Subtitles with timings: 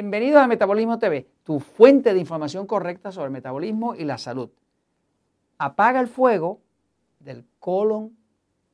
[0.00, 4.48] Bienvenidos a Metabolismo TV, tu fuente de información correcta sobre el metabolismo y la salud.
[5.58, 6.60] Apaga el fuego
[7.18, 8.16] del colon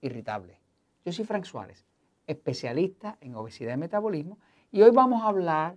[0.03, 0.61] irritable.
[1.03, 1.87] Yo soy Frank Suárez,
[2.27, 4.37] especialista en obesidad y metabolismo,
[4.71, 5.77] y hoy vamos a hablar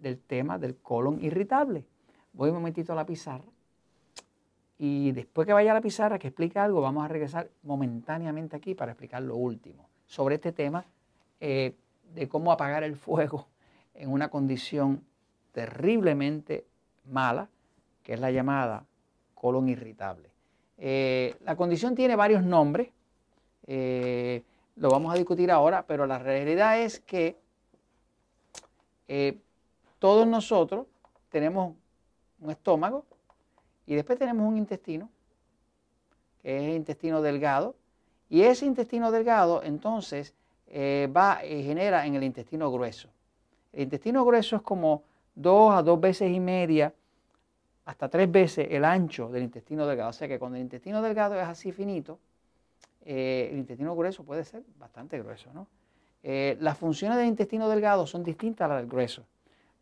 [0.00, 1.86] del tema del colon irritable.
[2.32, 3.46] Voy un momentito a la pizarra
[4.78, 8.74] y después que vaya a la pizarra que explique algo, vamos a regresar momentáneamente aquí
[8.74, 10.84] para explicar lo último sobre este tema
[11.38, 11.76] eh,
[12.12, 13.46] de cómo apagar el fuego
[13.98, 15.02] en una condición
[15.52, 16.66] terriblemente
[17.06, 17.48] mala,
[18.02, 18.84] que es la llamada
[19.34, 20.30] colon irritable.
[20.78, 22.90] Eh, la condición tiene varios nombres,
[23.66, 24.42] eh,
[24.76, 27.36] lo vamos a discutir ahora, pero la realidad es que
[29.08, 29.38] eh,
[29.98, 30.86] todos nosotros
[31.30, 31.74] tenemos
[32.40, 33.04] un estómago
[33.86, 35.08] y después tenemos un intestino,
[36.42, 37.76] que es el intestino delgado,
[38.28, 40.34] y ese intestino delgado entonces
[40.68, 43.08] va y genera en el intestino grueso.
[43.76, 45.02] El intestino grueso es como
[45.34, 46.94] dos a dos veces y media,
[47.84, 50.08] hasta tres veces el ancho del intestino delgado.
[50.08, 52.18] O sea que cuando el intestino delgado es así finito,
[53.04, 55.52] eh, el intestino grueso puede ser bastante grueso.
[55.52, 55.66] ¿no?
[56.22, 59.24] Eh, las funciones del intestino delgado son distintas a las del grueso.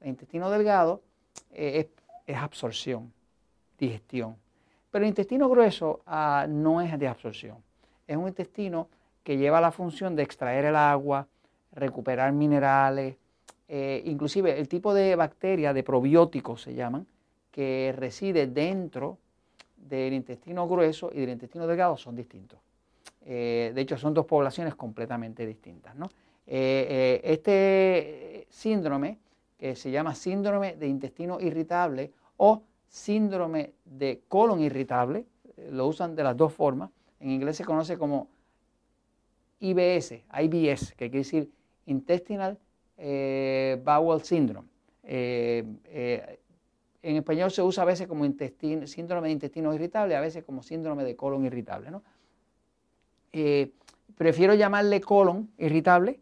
[0.01, 1.01] El intestino delgado
[1.53, 1.89] eh,
[2.27, 3.12] es, absorción,
[3.79, 4.34] digestión.
[4.91, 7.58] Pero el intestino grueso ah, no es de absorción.
[8.08, 8.89] Es un intestino
[9.23, 11.29] que lleva la función de extraer el agua,
[11.70, 13.17] recuperar minerales,
[13.69, 17.07] eh, inclusive el tipo de bacteria, de probióticos se llaman,
[17.51, 19.19] que reside dentro
[19.77, 22.59] del intestino grueso y del intestino delgado son distintos.
[23.25, 25.95] Eh, de hecho, son dos poblaciones completamente distintas.
[26.47, 29.19] Eh, este síndrome,
[29.59, 35.25] que se llama síndrome de intestino irritable o síndrome de colon irritable,
[35.70, 36.91] lo usan de las dos formas.
[37.20, 38.29] En inglés se conoce como
[39.61, 41.51] IBS, IBS, que quiere decir
[41.86, 42.58] Intestinal
[42.96, 44.68] eh, Bowel Syndrome.
[45.02, 46.40] Eh, eh,
[47.02, 48.24] en español se usa a veces como
[48.86, 51.90] síndrome de intestino irritable, a veces como síndrome de colon irritable.
[54.16, 56.20] prefiero llamarle colon irritable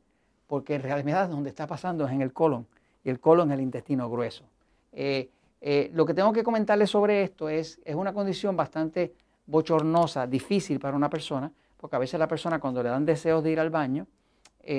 [0.48, 2.66] porque en realidad donde está pasando es en el colon
[3.04, 4.44] y el colon es el intestino grueso.
[4.92, 9.14] lo que tengo que comentarles sobre esto es, es una condición bastante
[9.46, 13.52] bochornosa, difícil para una persona, porque a veces la persona cuando le dan deseos de
[13.52, 14.08] ir al baño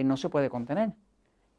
[0.04, 0.92] no se puede contener.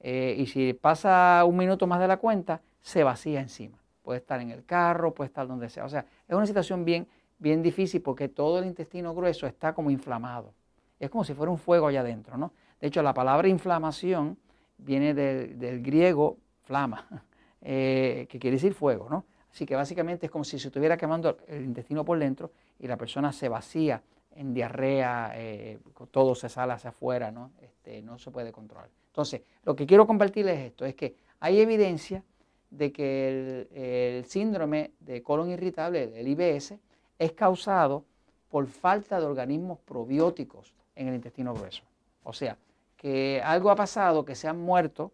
[0.01, 3.79] Eh, y si pasa un minuto más de la cuenta, se vacía encima.
[4.03, 5.85] Puede estar en el carro, puede estar donde sea.
[5.85, 7.07] O sea, es una situación bien,
[7.39, 10.53] bien difícil porque todo el intestino grueso está como inflamado.
[11.01, 12.53] Es como si fuera un fuego allá adentro, ¿no?
[12.81, 14.37] De hecho, la palabra inflamación
[14.77, 17.07] viene del, griego flama,
[17.63, 19.25] eh, que quiere decir fuego, ¿no?
[19.51, 22.51] Así que básicamente es como si se estuviera quemando el intestino por dentro
[22.81, 25.79] y la persona se vacía en diarrea, eh,
[26.11, 27.53] todo se sale hacia afuera, ¿no?
[27.63, 28.89] Este, no se puede controlar.
[29.15, 32.25] Entonces, lo que quiero compartirles es esto, es que hay evidencia
[32.69, 36.75] de que el, síndrome de colon irritable, el IBS,
[37.21, 38.05] es causado
[38.51, 41.85] por falta de organismos probióticos en el intestino grueso.
[42.25, 42.59] O sea,
[42.97, 45.13] que algo ha pasado, que se han muerto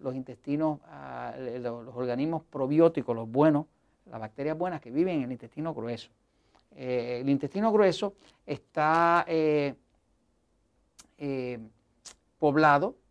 [0.00, 3.66] los intestinos, ah, los, organismos probióticos, los buenos,
[4.08, 6.10] las bacterias buenas que viven en el intestino grueso.
[6.76, 8.14] Eh, el intestino grueso
[8.46, 9.74] está eh,
[11.18, 11.58] eh,
[12.38, 13.01] poblado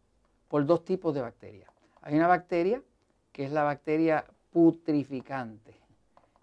[0.51, 1.71] por dos tipos de bacterias.
[2.01, 2.81] Hay una bacteria
[3.31, 5.73] que es la bacteria putrificante.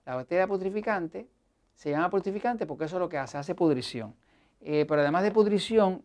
[0.06, 1.28] La bacteria putrificante
[1.74, 4.14] se llama putrificante porque eso es lo que hace, hace pudrición.
[4.62, 6.02] Eh, pero además de pudrición,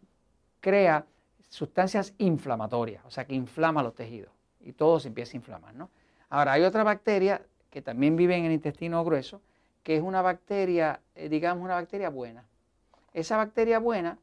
[0.60, 1.06] crea
[1.48, 5.74] sustancias inflamatorias, o sea que inflama los tejidos y todo se empieza a inflamar.
[5.74, 5.90] ¿no?
[6.30, 9.40] Ahora, hay otra bacteria que también vive en el intestino grueso,
[9.82, 12.44] que es una bacteria, eh, digamos, una bacteria buena.
[13.14, 14.18] Esa bacteria buena,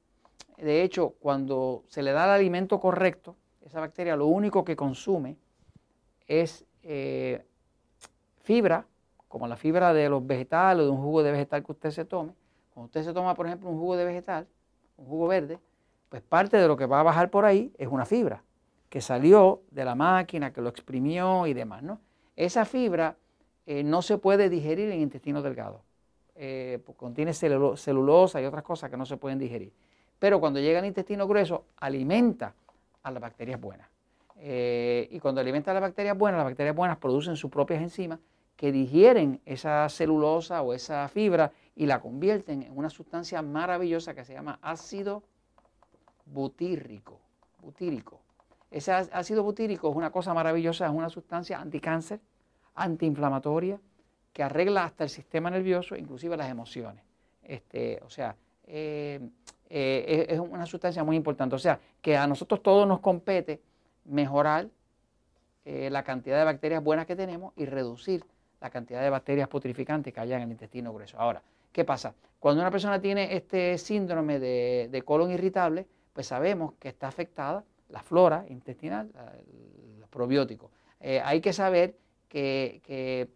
[0.59, 5.37] de hecho, cuando se le da el alimento correcto, esa bacteria lo único que consume
[6.27, 7.45] es eh,
[8.43, 8.87] fibra,
[9.29, 12.05] como la fibra de los vegetales o de un jugo de vegetal que usted se
[12.05, 12.33] tome.
[12.73, 14.47] Cuando usted se toma, por ejemplo, un jugo de vegetal,
[14.97, 15.59] un jugo verde,
[16.09, 18.43] pues parte de lo que va a bajar por ahí es una fibra
[18.89, 21.83] que salió de la máquina, que lo exprimió y demás.
[21.83, 22.01] ¿no?
[22.35, 23.17] Esa fibra
[23.67, 25.83] eh, no se puede digerir en el intestino delgado.
[26.35, 29.73] Eh, contiene celulosa y otras cosas que no se pueden digerir.
[30.19, 32.55] Pero cuando llega al intestino grueso, alimenta
[33.03, 33.89] a las bacterias buenas.
[34.37, 38.19] Eh, y cuando alimenta a las bacterias buenas, las bacterias buenas producen sus propias enzimas
[38.57, 44.25] que digieren esa celulosa o esa fibra y la convierten en una sustancia maravillosa que
[44.25, 45.23] se llama ácido
[46.27, 47.21] butírico.
[47.63, 48.21] butírico.
[48.71, 52.21] Ese ácido butírico es una cosa maravillosa, es una sustancia anticáncer,
[52.75, 53.81] antiinflamatoria,
[54.33, 57.03] que arregla hasta el sistema nervioso, inclusive las emociones.
[57.43, 58.37] Este, o sea,
[58.67, 59.21] eh,
[59.71, 61.55] eh, es una sustancia muy importante.
[61.55, 63.61] O sea, que a nosotros todos nos compete
[64.05, 64.69] mejorar
[65.65, 68.25] eh, la cantidad de bacterias buenas que tenemos y reducir
[68.61, 71.19] la cantidad de bacterias putrificantes que haya en el intestino grueso.
[71.19, 72.15] Ahora, ¿qué pasa?
[72.41, 78.03] Cuando una persona tiene este síndrome de, colon irritable, pues sabemos que está afectada la
[78.03, 79.11] flora intestinal,
[79.99, 80.71] los probióticos.
[81.01, 81.97] Eh, hay que saber
[82.29, 83.29] que,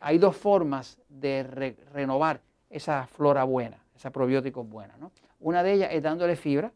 [0.00, 2.40] hay dos formas de renovar
[2.70, 4.96] esa flora buena, esa probiótico buena.
[4.98, 5.10] ¿no?
[5.40, 6.72] Una de ellas es dándole fibra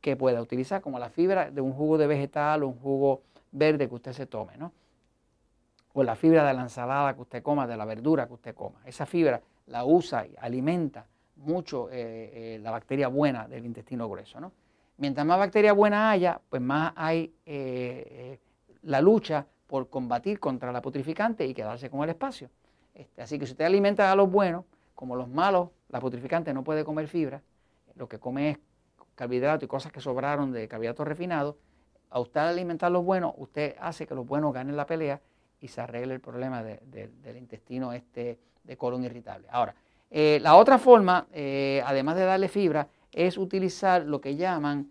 [0.00, 3.88] que pueda utilizar, como la fibra de un jugo de vegetal o un jugo verde
[3.88, 4.72] que usted se tome, ¿no?
[5.94, 8.80] O la fibra de la ensalada que usted coma, de la verdura que usted coma.
[8.84, 11.06] Esa fibra la usa y alimenta
[11.36, 14.52] mucho eh, eh, la bacteria buena del intestino grueso, ¿no?
[14.98, 18.38] Mientras más bacteria buena haya, pues más hay eh,
[18.82, 22.50] la lucha por combatir contra la putrificante y quedarse con el espacio.
[22.94, 24.64] Este, así que si usted alimenta a los buenos,
[24.94, 27.42] como los malos, la putrificante no puede comer fibra,
[27.94, 28.58] lo que come es
[29.14, 31.56] carbohidratos y cosas que sobraron de carbohidratos refinados,
[32.10, 35.20] a usted alimentar los buenos, usted hace que los buenos ganen la pelea
[35.60, 39.48] y se arregle el problema del intestino este de colon irritable.
[39.50, 39.74] Ahora,
[40.10, 44.90] eh, la otra forma, eh, además de darle fibra, es utilizar lo que llaman,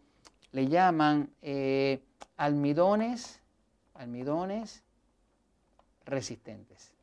[0.52, 2.02] le llaman eh,
[2.36, 3.40] almidones,
[3.94, 4.84] almidones
[6.06, 6.97] resistentes.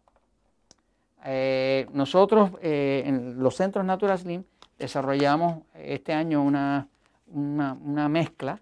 [1.92, 4.44] Nosotros en los centros Natural Slim
[4.78, 6.88] desarrollamos este año una,
[7.32, 8.60] una, mezcla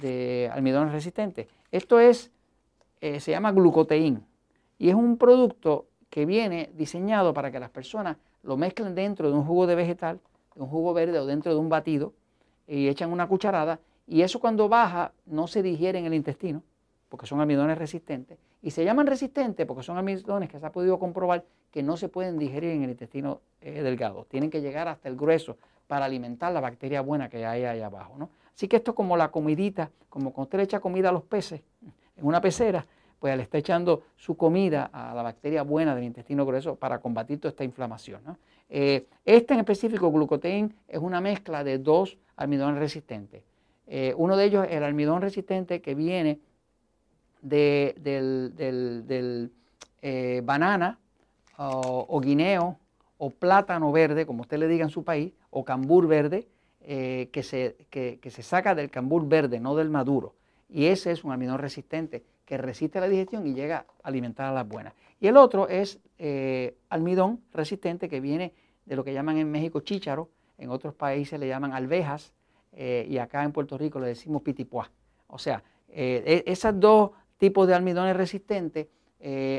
[0.00, 1.48] de almidones resistentes.
[1.70, 2.30] Esto es,
[3.00, 4.24] eh, se llama glucoteín
[4.78, 9.36] y es un producto que viene diseñado para que las personas lo mezclen dentro de
[9.36, 10.20] un jugo de vegetal,
[10.54, 12.12] de un jugo verde o dentro de un batido
[12.66, 16.62] y echan una cucharada y eso cuando baja no se digiere en el intestino
[17.12, 20.98] porque son almidones resistentes y se llaman resistentes porque son almidones que se ha podido
[20.98, 25.10] comprobar que no se pueden digerir en el intestino eh, delgado, tienen que llegar hasta
[25.10, 28.14] el grueso para alimentar la bacteria buena que hay ahí abajo.
[28.16, 28.30] ¿no?
[28.54, 31.22] Así que esto es como la comidita, como cuando usted le echa comida a los
[31.24, 31.60] peces
[32.16, 32.86] en una pecera,
[33.20, 37.40] pues le está echando su comida a la bacteria buena del intestino grueso para combatir
[37.40, 38.22] toda esta inflamación.
[38.70, 43.42] Eh, este en específico, glucoteín, es una mezcla de dos almidones resistentes.
[43.86, 46.40] Eh, uno de ellos es el almidón resistente que viene
[47.42, 49.50] de, del,
[50.00, 50.98] eh, banana
[51.58, 52.78] o, guineo
[53.18, 56.48] o plátano verde, como usted le diga en su país, o cambur verde,
[56.80, 60.34] eh, que, se, que, se saca del cambur verde, no del maduro.
[60.68, 64.52] Y ese es un almidón resistente que resiste la digestión y llega a alimentar a
[64.52, 64.94] las buenas.
[65.20, 68.54] Y el otro es eh, almidón resistente que viene
[68.86, 70.28] de lo que llaman en México chícharo,
[70.58, 72.32] en otros países le llaman alvejas
[72.74, 74.90] y acá en Puerto Rico le decimos pitipuá.
[75.26, 75.62] O sea,
[75.92, 77.10] e, esos dos
[77.42, 78.86] tipos de almidones resistentes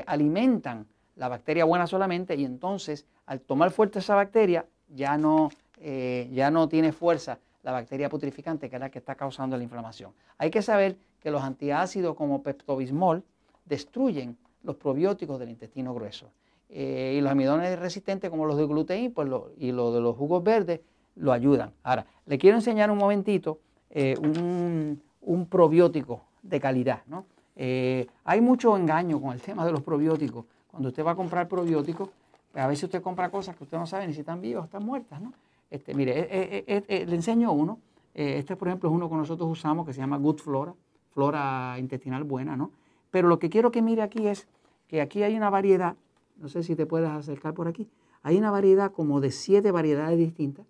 [0.06, 5.50] alimentan la bacteria buena solamente y entonces al tomar fuerte esa bacteria ya no,
[5.80, 9.64] eh, ya no tiene fuerza la bacteria putrificante que es la que está causando la
[9.64, 10.12] inflamación.
[10.38, 13.24] Hay que saber que los antiácidos como peptobismol
[13.66, 16.30] destruyen los probióticos del intestino grueso.
[16.70, 20.44] Eh, y los amidones resistentes como los de gluteín pues y los de los jugos
[20.44, 20.82] verdes
[21.16, 21.72] lo ayudan.
[21.84, 23.60] Ahora, le quiero enseñar un momentito
[23.92, 27.04] eh, un, un, probiótico de calidad.
[27.06, 27.26] ¿no?
[27.56, 30.46] Hay mucho engaño con el tema de los probióticos.
[30.68, 32.10] Cuando usted va a comprar probióticos,
[32.56, 34.84] a veces usted compra cosas que usted no sabe ni si están vivas o están
[34.84, 35.34] muertas, ¿no?
[35.70, 37.80] Este, mire, eh, eh, eh, le enseño uno.
[38.14, 40.76] este, por ejemplo, es uno que nosotros usamos que se llama Good Flora,
[41.14, 42.72] flora intestinal buena, ¿no?
[43.10, 44.48] Pero lo que quiero que mire aquí es
[44.88, 45.96] que aquí hay una variedad,
[46.38, 47.90] no sé si te puedes acercar por aquí,
[48.22, 50.68] hay una variedad como de siete variedades distintas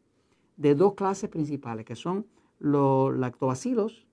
[0.56, 2.26] de dos clases principales, que son
[2.60, 4.06] los lactobacilos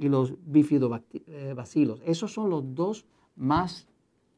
[0.00, 2.00] y los bifidobacilos.
[2.06, 3.04] Esos son los dos
[3.36, 3.86] más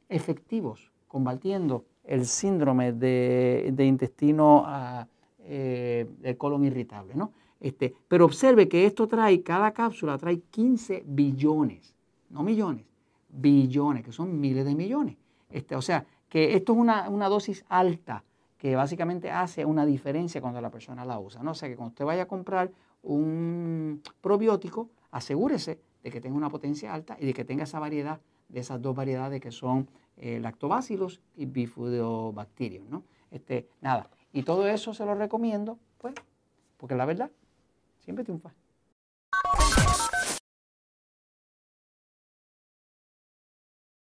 [0.09, 5.07] efectivos combatiendo el síndrome de, intestino ah,
[5.39, 7.15] eh, del colon irritable.
[7.15, 7.33] ¿no?
[7.61, 11.95] Este, pero observe que esto trae, cada cápsula trae 15 billones,
[12.31, 12.87] no millones,
[13.29, 15.17] billones, que son miles de millones.
[15.49, 18.25] Este, o sea, que esto es una, dosis alta
[18.59, 21.41] que básicamente hace una diferencia cuando la persona la usa.
[21.45, 21.53] ¿no?
[21.53, 22.73] O sea, que cuando usted vaya a comprar
[23.05, 28.21] un probiótico, asegúrese de que tenga una potencia alta y de que tenga esa variedad
[28.49, 33.05] de esas dos variedades que son eh, lactobacilos y bifidobacterium, ¿no?
[33.31, 36.15] Este, nada, y todo eso se lo recomiendo, pues,
[36.77, 37.31] porque la verdad
[38.01, 38.53] siempre triunfa.